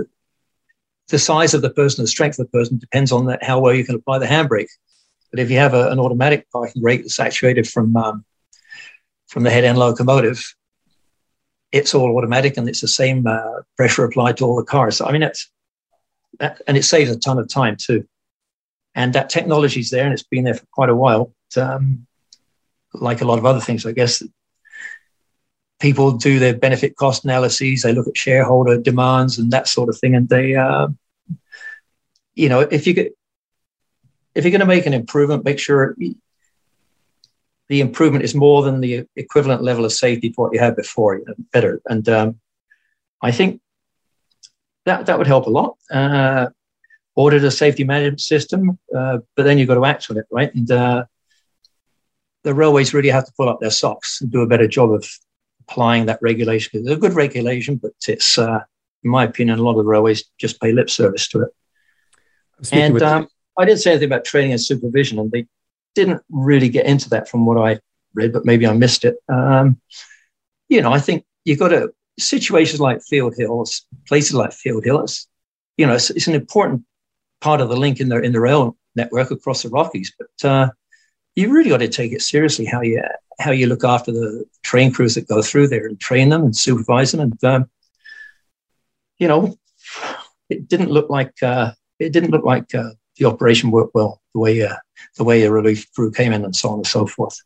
the 1.08 1.18
size 1.18 1.54
of 1.54 1.62
the 1.62 1.70
person, 1.70 2.02
the 2.02 2.08
strength 2.08 2.38
of 2.38 2.46
the 2.46 2.58
person 2.58 2.78
depends 2.78 3.12
on 3.12 3.26
that, 3.26 3.42
how 3.42 3.60
well 3.60 3.74
you 3.74 3.84
can 3.84 3.94
apply 3.94 4.18
the 4.18 4.26
handbrake. 4.26 4.68
But 5.30 5.40
if 5.40 5.50
you 5.50 5.58
have 5.58 5.74
a, 5.74 5.90
an 5.90 6.00
automatic 6.00 6.50
parking 6.50 6.82
brake 6.82 7.02
that's 7.02 7.20
actuated 7.20 7.68
from 7.68 7.96
um, 7.96 8.24
from 9.28 9.42
the 9.42 9.50
head 9.50 9.64
end 9.64 9.78
locomotive, 9.78 10.42
it's 11.72 11.94
all 11.94 12.16
automatic 12.16 12.56
and 12.56 12.68
it's 12.68 12.80
the 12.80 12.88
same 12.88 13.26
uh, 13.26 13.60
pressure 13.76 14.04
applied 14.04 14.36
to 14.38 14.44
all 14.44 14.56
the 14.56 14.64
cars. 14.64 14.96
So, 14.96 15.06
I 15.06 15.12
mean, 15.12 15.20
that's 15.20 15.50
that, 16.38 16.62
and 16.66 16.76
it 16.76 16.84
saves 16.84 17.10
a 17.10 17.18
ton 17.18 17.38
of 17.38 17.48
time 17.48 17.76
too. 17.76 18.06
And 18.94 19.12
that 19.12 19.28
technology 19.28 19.80
is 19.80 19.90
there 19.90 20.04
and 20.04 20.12
it's 20.12 20.22
been 20.22 20.44
there 20.44 20.54
for 20.54 20.66
quite 20.72 20.88
a 20.88 20.96
while. 20.96 21.32
Um, 21.56 22.06
like 22.94 23.20
a 23.20 23.26
lot 23.26 23.38
of 23.38 23.46
other 23.46 23.60
things, 23.60 23.84
I 23.84 23.92
guess. 23.92 24.22
People 25.78 26.12
do 26.12 26.38
their 26.38 26.56
benefit 26.56 26.96
cost 26.96 27.24
analyses. 27.24 27.82
They 27.82 27.92
look 27.92 28.08
at 28.08 28.16
shareholder 28.16 28.80
demands 28.80 29.38
and 29.38 29.50
that 29.50 29.68
sort 29.68 29.90
of 29.90 29.98
thing, 29.98 30.14
and 30.14 30.26
they, 30.26 30.54
uh, 30.54 30.88
you 32.34 32.48
know, 32.48 32.60
if 32.60 32.86
you 32.86 32.94
get 32.94 33.12
if 34.34 34.44
you're 34.44 34.50
going 34.50 34.60
to 34.60 34.66
make 34.66 34.86
an 34.86 34.94
improvement, 34.94 35.44
make 35.44 35.58
sure 35.58 35.96
the 37.68 37.80
improvement 37.80 38.24
is 38.24 38.34
more 38.34 38.62
than 38.62 38.80
the 38.80 39.06
equivalent 39.16 39.62
level 39.62 39.84
of 39.84 39.92
safety 39.92 40.30
to 40.30 40.34
what 40.36 40.52
you 40.52 40.60
had 40.60 40.76
before, 40.76 41.18
you 41.18 41.24
know, 41.26 41.34
better. 41.52 41.80
And 41.86 42.08
um, 42.08 42.40
I 43.22 43.32
think 43.32 43.60
that 44.86 45.06
that 45.06 45.18
would 45.18 45.26
help 45.26 45.46
a 45.46 45.50
lot. 45.50 45.76
Uh, 45.90 46.46
audit 47.16 47.44
a 47.44 47.50
safety 47.50 47.84
management 47.84 48.20
system, 48.20 48.78
uh, 48.96 49.18
but 49.34 49.42
then 49.42 49.58
you've 49.58 49.68
got 49.68 49.74
to 49.74 49.84
act 49.84 50.10
on 50.10 50.16
it, 50.16 50.26
right? 50.30 50.54
And 50.54 50.70
uh, 50.70 51.04
the 52.44 52.54
railways 52.54 52.94
really 52.94 53.08
have 53.08 53.26
to 53.26 53.32
pull 53.36 53.48
up 53.48 53.60
their 53.60 53.70
socks 53.70 54.20
and 54.20 54.30
do 54.30 54.42
a 54.42 54.46
better 54.46 54.68
job 54.68 54.92
of 54.92 55.06
applying 55.62 56.06
that 56.06 56.20
regulation. 56.22 56.80
It's 56.80 56.90
a 56.90 56.96
good 56.96 57.14
regulation, 57.14 57.76
but 57.76 57.92
it's, 58.06 58.38
uh, 58.38 58.60
in 59.02 59.10
my 59.10 59.24
opinion, 59.24 59.58
a 59.58 59.62
lot 59.62 59.72
of 59.72 59.78
the 59.78 59.84
railways 59.84 60.24
just 60.38 60.60
pay 60.60 60.72
lip 60.72 60.90
service 60.90 61.26
to 61.28 61.42
it. 61.42 61.48
and 62.72 63.02
um, 63.02 63.28
I 63.58 63.64
didn't 63.64 63.80
say 63.80 63.92
anything 63.92 64.08
about 64.08 64.24
training 64.24 64.52
and 64.52 64.60
supervision, 64.60 65.18
and 65.18 65.30
they 65.32 65.46
didn't 65.94 66.22
really 66.30 66.68
get 66.68 66.86
into 66.86 67.08
that 67.10 67.28
from 67.28 67.46
what 67.46 67.58
I 67.58 67.80
read, 68.14 68.32
but 68.32 68.44
maybe 68.44 68.66
I 68.66 68.74
missed 68.74 69.04
it. 69.04 69.16
Um, 69.28 69.80
you 70.68 70.82
know, 70.82 70.92
I 70.92 71.00
think 71.00 71.24
you've 71.44 71.58
got 71.58 71.68
to 71.68 71.92
situations 72.18 72.80
like 72.80 73.02
Field 73.02 73.34
Hills, 73.36 73.86
places 74.06 74.34
like 74.34 74.52
Field 74.52 74.84
Hills. 74.84 75.26
You 75.76 75.86
know, 75.86 75.94
it's, 75.94 76.10
it's, 76.10 76.26
an 76.26 76.34
important 76.34 76.84
part 77.40 77.60
of 77.60 77.68
the 77.68 77.76
link 77.76 78.00
in 78.00 78.08
the 78.08 78.20
in 78.20 78.32
the 78.32 78.40
rail 78.40 78.76
network 78.94 79.30
across 79.30 79.62
the 79.62 79.68
Rockies. 79.68 80.12
But 80.18 80.48
uh, 80.48 80.70
you 81.34 81.52
really 81.52 81.70
got 81.70 81.78
to 81.78 81.88
take 81.88 82.12
it 82.12 82.22
seriously 82.22 82.64
how 82.64 82.80
you 82.80 83.02
how 83.38 83.50
you 83.50 83.66
look 83.66 83.84
after 83.84 84.10
the 84.12 84.44
train 84.62 84.90
crews 84.92 85.14
that 85.14 85.28
go 85.28 85.42
through 85.42 85.68
there 85.68 85.86
and 85.86 86.00
train 86.00 86.30
them 86.30 86.42
and 86.42 86.56
supervise 86.56 87.12
them. 87.12 87.20
And 87.20 87.44
um, 87.44 87.70
you 89.18 89.28
know, 89.28 89.56
it 90.48 90.68
didn't 90.68 90.90
look 90.90 91.10
like 91.10 91.42
uh, 91.42 91.72
it 91.98 92.12
didn't 92.12 92.30
look 92.30 92.44
like 92.44 92.74
uh, 92.74 92.90
the 93.16 93.26
operation 93.26 93.70
worked 93.70 93.94
well 93.94 94.20
the 94.32 94.40
way 94.40 94.62
uh, 94.62 94.76
the 95.16 95.24
way 95.24 95.42
a 95.42 95.52
relief 95.52 95.92
crew 95.94 96.10
came 96.10 96.32
in 96.32 96.44
and 96.44 96.56
so 96.56 96.70
on 96.70 96.76
and 96.76 96.86
so 96.86 97.06
forth. 97.06 97.38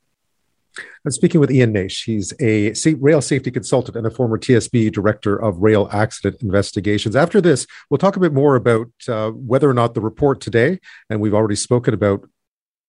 I'm 1.05 1.11
speaking 1.11 1.41
with 1.41 1.51
Ian 1.51 1.73
Naish. 1.73 2.05
He's 2.05 2.33
a 2.41 2.73
rail 2.95 3.21
safety 3.23 3.51
consultant 3.51 3.97
and 3.97 4.07
a 4.07 4.11
former 4.11 4.39
TSB 4.39 4.93
director 4.93 5.37
of 5.37 5.59
rail 5.59 5.89
accident 5.93 6.43
investigations. 6.43 7.17
After 7.17 7.41
this, 7.41 7.67
we'll 7.89 7.99
talk 7.99 8.17
a 8.17 8.21
bit 8.21 8.33
more 8.33 8.57
about 8.57 8.89
uh, 9.09 9.31
whether 9.31 9.69
or 9.69 9.75
not 9.75 9.95
the 9.95 10.01
report 10.01 10.41
today, 10.41 10.79
and 11.09 11.21
we've 11.21 11.35
already 11.35 11.57
spoken 11.57 11.95
about 11.95 12.29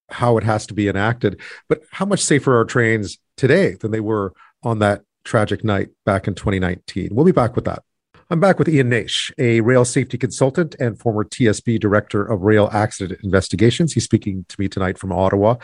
how 0.10 0.38
it 0.38 0.44
has 0.44 0.66
to 0.68 0.74
be 0.74 0.88
enacted, 0.88 1.40
but 1.70 1.82
how 1.92 2.06
much 2.06 2.22
safer 2.22 2.60
are 2.60 2.66
trains 2.66 3.18
today 3.38 3.76
than 3.80 3.92
they 3.92 4.02
were 4.02 4.34
on 4.64 4.80
that 4.80 5.04
tragic 5.24 5.64
night 5.64 5.90
back 6.06 6.28
in 6.28 6.36
2019? 6.36 7.10
We'll 7.12 7.26
be 7.26 7.32
back 7.32 7.56
with 7.56 7.66
that. 7.66 7.84
I'm 8.32 8.40
back 8.40 8.60
with 8.60 8.70
Ian 8.70 8.90
Naish, 8.90 9.30
a 9.38 9.60
rail 9.60 9.84
safety 9.84 10.18
consultant 10.18 10.74
and 10.80 10.98
former 10.98 11.26
TSB 11.26 11.78
director 11.82 12.24
of 12.24 12.44
rail 12.44 12.70
accident 12.72 13.20
investigations. 13.26 13.92
He's 13.92 14.06
speaking 14.06 14.46
to 14.48 14.56
me 14.58 14.70
tonight 14.70 14.98
from 14.98 15.12
Ottawa. 15.12 15.56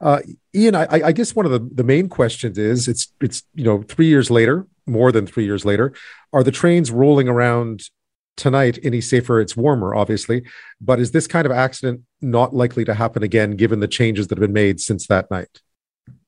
Uh, 0.00 0.20
Ian, 0.54 0.74
I, 0.74 0.86
I, 0.90 1.12
guess 1.12 1.36
one 1.36 1.44
of 1.44 1.52
the, 1.52 1.60
the 1.60 1.84
main 1.84 2.08
questions 2.08 2.56
is 2.56 2.88
it's 2.88 3.12
it's 3.20 3.42
you 3.54 3.64
know 3.64 3.82
three 3.82 4.06
years 4.06 4.30
later, 4.30 4.66
more 4.86 5.12
than 5.12 5.26
three 5.26 5.44
years 5.44 5.66
later, 5.66 5.92
are 6.32 6.42
the 6.42 6.50
trains 6.50 6.90
rolling 6.90 7.28
around 7.28 7.90
tonight 8.38 8.78
any 8.82 9.02
safer? 9.02 9.38
It's 9.38 9.54
warmer, 9.54 9.94
obviously, 9.94 10.44
but 10.80 11.00
is 11.00 11.10
this 11.10 11.26
kind 11.26 11.44
of 11.44 11.52
accident 11.52 12.00
not 12.22 12.54
likely 12.54 12.86
to 12.86 12.94
happen 12.94 13.22
again 13.22 13.50
given 13.50 13.80
the 13.80 13.88
changes 13.88 14.28
that 14.28 14.38
have 14.38 14.46
been 14.46 14.54
made 14.54 14.80
since 14.80 15.06
that 15.08 15.30
night? 15.30 15.60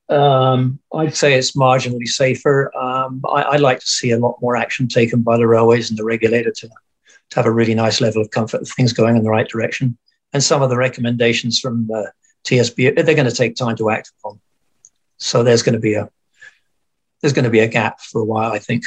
Um, 0.09 0.79
I'd 0.95 1.17
say 1.17 1.35
it's 1.35 1.57
marginally 1.57 2.07
safer. 2.07 2.77
Um, 2.77 3.23
I, 3.29 3.53
would 3.53 3.61
like 3.61 3.81
to 3.81 3.87
see 3.87 4.13
a 4.13 4.19
lot 4.19 4.41
more 4.41 4.57
action 4.57 4.87
taken 4.87 5.23
by 5.23 5.37
the 5.37 5.47
railways 5.47 5.91
and 5.91 5.99
the 5.99 6.05
regulator 6.05 6.53
to, 6.53 6.69
to 6.69 7.37
have 7.37 7.47
a 7.47 7.51
really 7.51 7.75
nice 7.75 8.01
level 8.01 8.23
of 8.23 8.31
comfort 8.31 8.63
of 8.63 8.69
things 8.69 8.93
going 8.93 9.17
in 9.17 9.25
the 9.25 9.31
right 9.31 9.49
direction. 9.49 9.99
And 10.33 10.43
some 10.43 10.63
of 10.63 10.71
the 10.71 10.77
recommendations 10.77 11.59
from 11.59 11.91
TSB, 12.45 13.05
they're 13.05 13.15
going 13.15 13.29
to 13.29 13.35
take 13.35 13.57
time 13.57 13.77
to 13.77 13.91
act 13.91 14.13
upon. 14.19 14.41
So 15.19 15.43
there's 15.43 15.63
going 15.63 15.75
to 15.75 15.81
be 15.81 15.95
a 15.95 16.09
there's 17.21 17.33
going 17.33 17.45
to 17.45 17.51
be 17.51 17.61
a 17.61 17.69
gap 17.69 18.01
for 18.01 18.21
a 18.21 18.25
while, 18.25 18.53
I 18.53 18.59
think. 18.59 18.85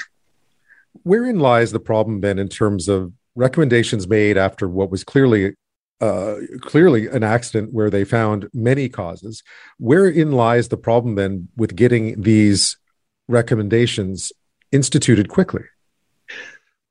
Wherein 1.04 1.40
lies 1.40 1.72
the 1.72 1.80
problem 1.80 2.22
then 2.22 2.40
in 2.40 2.48
terms 2.48 2.88
of 2.88 3.12
recommendations 3.36 4.08
made 4.08 4.38
after 4.38 4.68
what 4.68 4.92
was 4.92 5.04
clearly 5.04 5.56
uh, 6.02 6.36
clearly 6.62 7.08
an 7.08 7.24
accident 7.24 7.74
where 7.74 7.90
they 7.90 8.06
found 8.06 8.50
many 8.54 8.90
causes. 8.90 9.44
Wherein 9.78 10.32
lies 10.32 10.70
the 10.70 10.78
problem 10.78 11.16
then 11.16 11.50
with 11.56 11.76
getting 11.76 12.22
these 12.22 12.78
recommendations 13.28 14.32
instituted 14.72 15.30
quickly? 15.30 15.64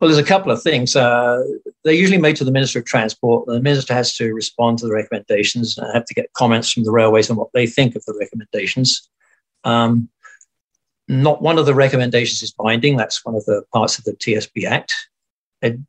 Well, 0.00 0.08
there's 0.08 0.24
a 0.24 0.28
couple 0.28 0.52
of 0.52 0.62
things. 0.62 0.94
Uh, 0.94 1.42
they're 1.82 1.92
usually 1.92 2.18
made 2.18 2.36
to 2.36 2.44
the 2.44 2.52
Minister 2.52 2.78
of 2.78 2.84
Transport. 2.84 3.46
The 3.46 3.60
Minister 3.60 3.94
has 3.94 4.14
to 4.14 4.32
respond 4.32 4.78
to 4.78 4.86
the 4.86 4.92
recommendations 4.92 5.76
and 5.76 5.92
have 5.92 6.04
to 6.04 6.14
get 6.14 6.32
comments 6.34 6.72
from 6.72 6.84
the 6.84 6.92
railways 6.92 7.30
on 7.30 7.36
what 7.36 7.48
they 7.52 7.66
think 7.66 7.96
of 7.96 8.04
the 8.04 8.16
recommendations. 8.18 9.08
Um, 9.64 10.08
not 11.08 11.42
one 11.42 11.58
of 11.58 11.66
the 11.66 11.74
recommendations 11.74 12.42
is 12.42 12.52
binding. 12.52 12.96
That's 12.96 13.24
one 13.24 13.34
of 13.34 13.44
the 13.46 13.64
parts 13.72 13.98
of 13.98 14.04
the 14.04 14.12
TSB 14.12 14.64
Act. 14.64 14.94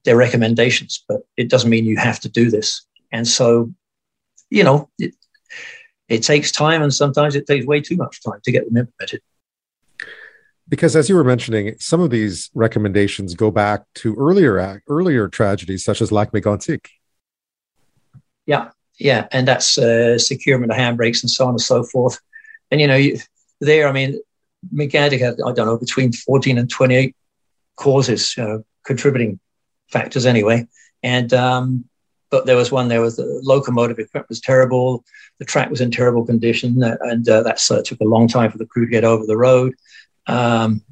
They're 0.03 0.15
recommendations, 0.15 1.03
but 1.07 1.21
it 1.38 1.49
doesn't 1.49 1.69
mean 1.69 1.85
you 1.85 1.97
have 1.97 2.19
to 2.21 2.29
do 2.29 2.49
this. 2.49 2.83
And 3.11 3.27
so, 3.27 3.73
you 4.49 4.63
know, 4.63 4.89
it, 4.97 5.15
it 6.07 6.23
takes 6.23 6.51
time 6.51 6.81
and 6.81 6.93
sometimes 6.93 7.35
it 7.35 7.47
takes 7.47 7.65
way 7.65 7.81
too 7.81 7.95
much 7.95 8.21
time 8.23 8.39
to 8.43 8.51
get 8.51 8.65
them 8.65 8.77
implemented. 8.77 9.21
Because 10.67 10.95
as 10.95 11.09
you 11.09 11.15
were 11.15 11.23
mentioning, 11.23 11.75
some 11.79 11.99
of 11.99 12.11
these 12.11 12.51
recommendations 12.53 13.33
go 13.33 13.49
back 13.49 13.81
to 13.95 14.15
earlier 14.15 14.83
earlier 14.87 15.27
tragedies 15.27 15.83
such 15.83 15.99
as 15.99 16.11
Lac 16.11 16.31
Mégantic. 16.31 16.85
Yeah, 18.45 18.69
yeah, 18.99 19.27
and 19.31 19.47
that's 19.47 19.79
uh, 19.79 20.19
securement 20.19 20.71
of 20.71 20.77
handbrakes 20.77 21.23
and 21.23 21.29
so 21.29 21.45
on 21.45 21.51
and 21.51 21.61
so 21.61 21.83
forth. 21.83 22.19
And 22.69 22.79
you 22.79 22.85
know, 22.85 22.95
you, 22.95 23.17
there, 23.59 23.87
I 23.87 23.91
mean, 23.91 24.19
Mégantic 24.71 25.19
had 25.19 25.35
I 25.43 25.53
don't 25.53 25.65
know 25.65 25.77
between 25.77 26.13
fourteen 26.13 26.59
and 26.59 26.69
twenty 26.69 26.95
eight 26.95 27.15
causes, 27.75 28.35
uh, 28.37 28.59
contributing 28.85 29.39
factors 29.91 30.27
anyway, 30.27 30.67
and 31.01 31.33
um, 31.33 31.88
but 32.29 32.45
there 32.45 32.55
was 32.55 32.71
one 32.71 32.88
there 32.88 33.01
was 33.01 33.15
the 33.15 33.39
locomotive 33.43 34.00
equipment 34.00 34.29
was 34.29 34.41
terrible. 34.41 35.03
The 35.39 35.45
track 35.45 35.69
was 35.69 35.81
in 35.81 35.91
terrible 35.91 36.25
condition 36.25 36.81
and 36.83 37.27
uh, 37.27 37.43
that 37.43 37.59
uh, 37.71 37.81
took 37.81 38.01
a 38.01 38.05
long 38.05 38.27
time 38.27 38.51
for 38.51 38.57
the 38.57 38.65
crew 38.65 38.86
to 38.86 38.91
get 38.91 39.03
over 39.03 39.25
the 39.25 39.38
road. 39.38 39.74
Um, 40.27 40.83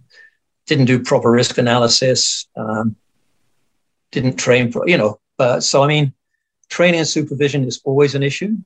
didn't 0.68 0.86
do 0.86 1.02
proper 1.02 1.32
risk 1.32 1.58
analysis 1.58 2.48
um, 2.56 2.96
didn't 4.12 4.38
train 4.38 4.72
for 4.72 4.88
you 4.88 4.98
know 4.98 5.20
uh, 5.40 5.60
so 5.60 5.84
i 5.84 5.88
mean 5.88 6.14
training 6.70 7.00
and 7.00 7.08
supervision 7.08 7.64
is 7.64 7.82
always 7.86 8.14
an 8.14 8.24
issue 8.24 8.58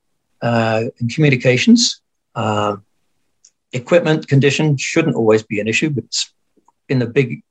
uh, 0.42 0.82
in 0.98 1.08
communications. 1.08 2.00
Um, 2.34 2.84
equipment 3.72 4.26
condition 4.26 4.76
shouldn't 4.76 5.14
always 5.14 5.42
be 5.42 5.60
an 5.60 5.68
issue 5.68 5.90
but 5.90 6.04
in 6.88 6.98
the 6.98 7.06
big 7.06 7.42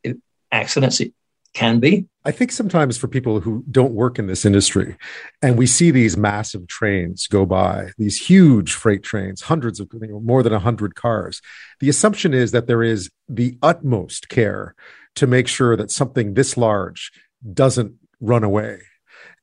accidents 0.52 1.00
it 1.00 1.14
can 1.54 1.80
be. 1.80 2.08
I 2.24 2.32
think 2.32 2.52
sometimes 2.52 2.98
for 2.98 3.08
people 3.08 3.40
who 3.40 3.64
don't 3.70 3.94
work 3.94 4.20
in 4.20 4.28
this 4.28 4.46
industry, 4.46 4.96
and 5.42 5.58
we 5.58 5.66
see 5.66 5.90
these 5.90 6.16
massive 6.16 6.68
trains 6.68 7.28
go 7.28 7.46
by, 7.46 7.92
these 7.98 8.20
huge 8.20 8.74
freight 8.74 9.02
trains, 9.02 9.42
hundreds 9.42 9.80
of 9.80 9.90
more 10.24 10.44
than 10.44 10.54
100 10.54 10.96
cars, 10.96 11.42
the 11.80 11.90
assumption 11.90 12.34
is 12.34 12.52
that 12.52 12.68
there 12.68 12.84
is 12.84 13.10
the 13.28 13.58
utmost 13.62 14.30
care 14.30 14.76
to 15.16 15.28
make 15.28 15.48
sure 15.48 15.76
that 15.76 15.92
something 15.92 16.34
this 16.34 16.58
large 16.58 17.12
doesn't 17.54 17.96
run 18.20 18.44
away. 18.44 18.82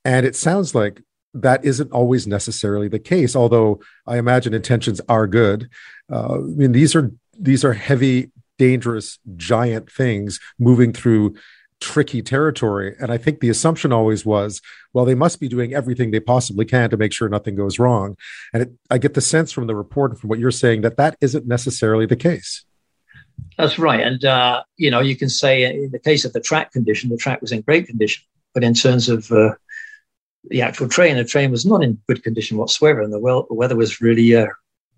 And 0.05 0.25
it 0.25 0.37
sounds 0.37 0.75
like 0.75 1.03
that 1.35 1.65
isn't 1.65 1.93
always 1.93 2.27
necessarily 2.27 2.89
the 2.89 2.99
case, 2.99 3.37
although 3.37 3.81
I 4.07 4.19
imagine 4.19 4.55
intentions 4.55 5.01
are 5.09 5.27
good. 5.27 5.69
Uh, 6.11 6.37
I 6.37 6.39
mean, 6.39 6.73
these 6.73 6.95
are 6.95 7.11
these 7.39 7.65
are 7.65 7.75
heavy, 7.75 8.31
dangerous, 8.59 9.19
giant 9.37 9.91
things 9.91 10.41
moving 10.59 10.93
through 10.93 11.35
tricky 11.81 12.23
territory. 12.23 12.95
And 13.01 13.13
I 13.13 13.19
think 13.19 13.41
the 13.41 13.49
assumption 13.49 13.93
always 13.93 14.27
was, 14.27 14.61
well, 14.93 15.05
they 15.05 15.15
must 15.15 15.41
be 15.41 15.49
doing 15.49 15.75
everything 15.75 16.11
they 16.11 16.21
possibly 16.21 16.65
can 16.65 16.91
to 16.91 16.97
make 16.97 17.13
sure 17.13 17.29
nothing 17.29 17.55
goes 17.55 17.79
wrong. 17.79 18.17
And 18.53 18.63
it, 18.65 18.73
I 18.91 18.99
get 18.99 19.15
the 19.15 19.21
sense 19.21 19.53
from 19.53 19.67
the 19.67 19.77
report 19.77 20.11
and 20.13 20.21
from 20.21 20.29
what 20.29 20.39
you're 20.39 20.51
saying 20.51 20.83
that 20.83 20.97
that 20.97 21.17
isn't 21.21 21.47
necessarily 21.47 22.07
the 22.07 22.17
case. 22.17 22.65
That's 23.57 23.79
right. 23.79 24.01
And, 24.01 24.25
uh, 24.25 24.63
you 24.77 24.91
know, 24.91 25.01
you 25.01 25.17
can 25.17 25.29
say 25.29 25.65
in 25.65 25.91
the 25.91 25.99
case 25.99 26.25
of 26.25 26.33
the 26.33 26.41
track 26.41 26.73
condition, 26.73 27.11
the 27.11 27.17
track 27.17 27.41
was 27.41 27.53
in 27.53 27.61
great 27.61 27.87
condition. 27.87 28.25
But 28.55 28.65
in 28.65 28.75
terms 28.75 29.09
of 29.09 29.31
uh, 29.31 29.55
the 30.45 30.63
actual 30.63 30.89
train, 30.89 31.17
the 31.17 31.25
train 31.25 31.51
was 31.51 31.65
not 31.65 31.83
in 31.83 32.01
good 32.09 32.23
condition 32.23 32.57
whatsoever. 32.57 33.03
And 33.03 33.13
the, 33.13 33.21
well, 33.21 33.47
the 33.49 33.55
weather 33.55 33.77
was 33.77 34.01
really, 34.01 34.35
uh, 34.35 34.47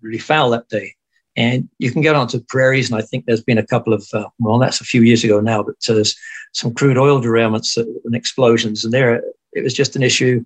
really 0.01 0.17
foul 0.17 0.49
that 0.51 0.69
day. 0.69 0.95
And 1.35 1.69
you 1.77 1.91
can 1.91 2.01
get 2.01 2.15
onto 2.15 2.41
prairies, 2.41 2.91
and 2.91 3.01
I 3.01 3.05
think 3.05 3.25
there's 3.25 3.43
been 3.43 3.57
a 3.57 3.65
couple 3.65 3.93
of, 3.93 4.05
uh, 4.13 4.27
well, 4.39 4.59
that's 4.59 4.81
a 4.81 4.85
few 4.85 5.01
years 5.01 5.23
ago 5.23 5.39
now, 5.39 5.63
but 5.63 5.75
uh, 5.87 5.93
there's 5.93 6.17
some 6.53 6.73
crude 6.73 6.97
oil 6.97 7.21
derailments 7.21 7.77
and 7.77 8.15
explosions. 8.15 8.83
And 8.83 8.93
there, 8.93 9.23
it 9.53 9.63
was 9.63 9.73
just 9.73 9.95
an 9.95 10.03
issue. 10.03 10.43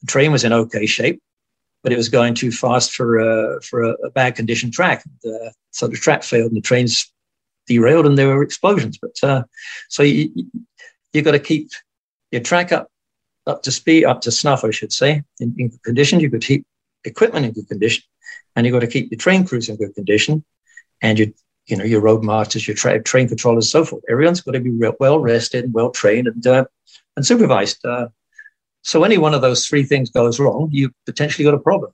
The 0.00 0.06
train 0.06 0.32
was 0.32 0.44
in 0.44 0.52
okay 0.52 0.86
shape, 0.86 1.20
but 1.82 1.92
it 1.92 1.96
was 1.96 2.08
going 2.08 2.34
too 2.34 2.50
fast 2.50 2.92
for, 2.92 3.20
uh, 3.20 3.60
for 3.60 3.82
a, 3.82 3.90
a, 4.04 4.10
bad 4.10 4.34
condition 4.34 4.70
track. 4.70 5.04
So 5.72 5.88
the 5.88 5.96
track 5.96 6.22
failed 6.22 6.52
and 6.52 6.56
the 6.56 6.62
trains 6.62 7.12
derailed 7.66 8.06
and 8.06 8.16
there 8.16 8.28
were 8.28 8.42
explosions. 8.42 8.98
But 9.00 9.16
uh, 9.22 9.42
so 9.90 10.02
you, 10.02 10.30
you've 11.12 11.24
got 11.24 11.32
to 11.32 11.38
keep 11.38 11.68
your 12.30 12.40
track 12.40 12.72
up, 12.72 12.88
up 13.46 13.62
to 13.64 13.72
speed, 13.72 14.04
up 14.04 14.22
to 14.22 14.30
snuff, 14.30 14.64
I 14.64 14.70
should 14.70 14.92
say, 14.92 15.22
in, 15.38 15.54
in 15.58 15.68
good 15.68 15.82
condition. 15.82 16.18
Got 16.20 16.40
to 16.40 16.46
keep 16.46 16.66
equipment 17.04 17.44
in 17.44 17.52
good 17.52 17.68
condition 17.68 18.04
and 18.58 18.66
you've 18.66 18.72
got 18.72 18.80
to 18.80 18.88
keep 18.88 19.08
your 19.12 19.18
train 19.18 19.46
crews 19.46 19.68
in 19.68 19.76
good 19.76 19.94
condition, 19.94 20.44
and 21.00 21.16
your 21.16 21.28
you 21.66 21.76
know 21.76 21.84
your 21.84 22.00
road 22.00 22.24
masters, 22.24 22.66
your 22.66 22.74
tra- 22.74 23.00
train 23.00 23.28
controllers, 23.28 23.70
so 23.70 23.84
forth. 23.84 24.02
Everyone's 24.10 24.40
got 24.40 24.52
to 24.52 24.60
be 24.60 24.70
re- 24.70 24.92
well 24.98 25.20
rested, 25.20 25.64
and 25.64 25.72
well 25.72 25.90
trained, 25.90 26.26
and 26.26 26.44
uh, 26.44 26.64
and 27.16 27.24
supervised. 27.24 27.86
Uh, 27.86 28.08
so 28.82 29.04
any 29.04 29.16
one 29.16 29.32
of 29.32 29.42
those 29.42 29.64
three 29.64 29.84
things 29.84 30.10
goes 30.10 30.40
wrong, 30.40 30.70
you 30.72 30.90
potentially 31.06 31.44
got 31.44 31.54
a 31.54 31.60
problem. 31.60 31.92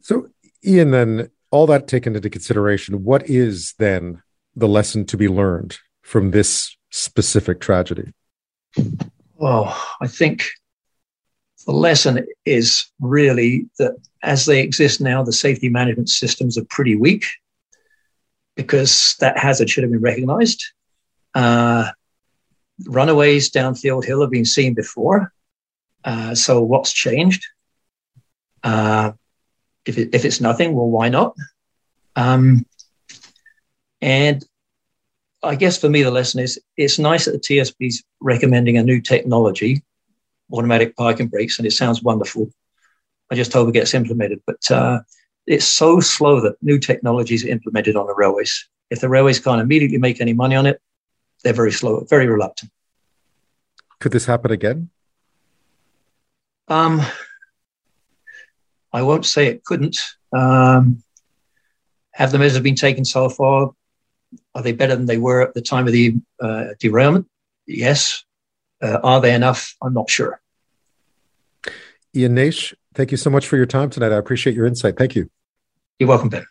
So 0.00 0.28
Ian, 0.66 0.90
then 0.90 1.30
all 1.52 1.68
that 1.68 1.86
taken 1.86 2.16
into 2.16 2.28
consideration, 2.28 3.04
what 3.04 3.30
is 3.30 3.74
then 3.78 4.22
the 4.56 4.66
lesson 4.66 5.04
to 5.06 5.16
be 5.16 5.28
learned 5.28 5.78
from 6.02 6.32
this 6.32 6.76
specific 6.90 7.60
tragedy? 7.60 8.12
Well, 9.36 9.80
I 10.00 10.08
think 10.08 10.48
the 11.66 11.72
lesson 11.72 12.26
is 12.44 12.86
really 13.00 13.66
that 13.78 13.96
as 14.22 14.46
they 14.46 14.60
exist 14.60 15.00
now, 15.00 15.22
the 15.22 15.32
safety 15.32 15.68
management 15.68 16.08
systems 16.08 16.58
are 16.58 16.64
pretty 16.64 16.96
weak 16.96 17.24
because 18.56 19.16
that 19.20 19.38
hazard 19.38 19.68
should 19.68 19.84
have 19.84 19.92
been 19.92 20.00
recognized. 20.00 20.62
Uh, 21.34 21.90
runaways 22.84 23.50
down 23.50 23.74
Field 23.74 24.04
Hill 24.04 24.20
have 24.20 24.30
been 24.30 24.44
seen 24.44 24.74
before. 24.74 25.32
Uh, 26.04 26.34
so 26.34 26.62
what's 26.62 26.92
changed? 26.92 27.44
Uh, 28.62 29.12
if, 29.86 29.98
it, 29.98 30.14
if 30.14 30.24
it's 30.24 30.40
nothing, 30.40 30.74
well, 30.74 30.88
why 30.88 31.08
not? 31.08 31.34
Um, 32.16 32.64
and 34.00 34.44
I 35.42 35.56
guess 35.56 35.78
for 35.78 35.88
me, 35.88 36.02
the 36.02 36.10
lesson 36.10 36.40
is 36.40 36.60
it's 36.76 36.98
nice 36.98 37.24
that 37.24 37.32
the 37.32 37.38
TSB 37.38 37.74
is 37.80 38.04
recommending 38.20 38.78
a 38.78 38.82
new 38.82 39.00
technology 39.00 39.82
automatic 40.52 40.96
parking 40.96 41.28
brakes, 41.28 41.58
and 41.58 41.66
it 41.66 41.72
sounds 41.72 42.02
wonderful. 42.02 42.50
I 43.30 43.34
just 43.34 43.52
hope 43.52 43.68
it 43.68 43.72
gets 43.72 43.94
implemented. 43.94 44.40
But 44.46 44.70
uh, 44.70 45.00
it's 45.46 45.64
so 45.64 46.00
slow 46.00 46.40
that 46.40 46.56
new 46.62 46.78
technologies 46.78 47.44
are 47.44 47.48
implemented 47.48 47.96
on 47.96 48.06
the 48.06 48.14
railways. 48.14 48.68
If 48.90 49.00
the 49.00 49.08
railways 49.08 49.40
can't 49.40 49.60
immediately 49.60 49.98
make 49.98 50.20
any 50.20 50.32
money 50.32 50.56
on 50.56 50.66
it, 50.66 50.80
they're 51.42 51.52
very 51.52 51.72
slow, 51.72 52.04
very 52.08 52.26
reluctant. 52.26 52.70
Could 54.00 54.12
this 54.12 54.26
happen 54.26 54.50
again? 54.50 54.90
Um, 56.68 57.02
I 58.92 59.02
won't 59.02 59.26
say 59.26 59.46
it 59.46 59.64
couldn't. 59.64 59.98
Um, 60.32 61.02
have 62.12 62.32
the 62.32 62.38
measures 62.38 62.60
been 62.60 62.74
taken 62.74 63.04
so 63.04 63.28
far? 63.28 63.72
Are 64.54 64.62
they 64.62 64.72
better 64.72 64.96
than 64.96 65.06
they 65.06 65.18
were 65.18 65.42
at 65.42 65.54
the 65.54 65.60
time 65.60 65.86
of 65.86 65.92
the 65.92 66.14
uh, 66.40 66.66
derailment? 66.78 67.26
Yes. 67.66 68.23
Uh, 68.84 69.00
are 69.02 69.20
they 69.20 69.34
enough? 69.34 69.74
I'm 69.82 69.94
not 69.94 70.10
sure. 70.10 70.40
Ian 72.14 72.34
Naish, 72.34 72.74
thank 72.94 73.10
you 73.10 73.16
so 73.16 73.30
much 73.30 73.46
for 73.46 73.56
your 73.56 73.66
time 73.66 73.88
tonight. 73.88 74.12
I 74.12 74.16
appreciate 74.16 74.54
your 74.54 74.66
insight. 74.66 74.98
Thank 74.98 75.16
you. 75.16 75.30
You're 75.98 76.08
welcome, 76.08 76.28
Ben. 76.28 76.44